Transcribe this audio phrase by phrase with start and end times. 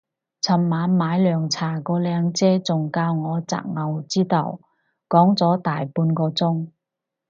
[0.41, 4.59] 尋晚買涼茶個靚姐仲教我擇偶之道
[5.07, 6.69] 講咗大半個鐘